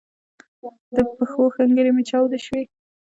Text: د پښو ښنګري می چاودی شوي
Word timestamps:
د 0.93 0.95
پښو 1.17 1.43
ښنګري 1.55 1.91
می 1.95 2.03
چاودی 2.09 2.39
شوي 2.45 2.63